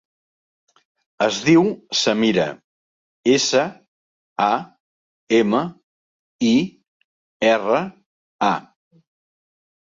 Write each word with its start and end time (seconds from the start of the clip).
Es 1.25 1.35
diu 1.49 1.67
Samira: 1.99 2.47
essa, 3.35 3.67
a, 4.47 4.49
ema, 5.43 5.63
i, 6.51 6.57
erra, 7.55 7.81
a. 8.53 8.55